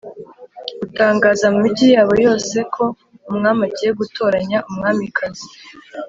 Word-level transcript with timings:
gutangaza 0.79 1.45
mu 1.53 1.59
migi 1.65 1.85
yabo 1.95 2.13
yose 2.25 2.57
ko 2.73 2.83
umwami 3.29 3.61
agiye 3.67 3.91
gutoranya 3.99 4.57
umwamikazi 4.69 5.47